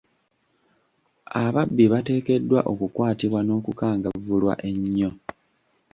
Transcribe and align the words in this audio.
Ababbi 1.43 1.85
bateekeddwa 1.93 2.59
okukwatibwa 2.71 3.39
n'okukangavvulwa 3.43 4.53
ennyo. 4.69 5.11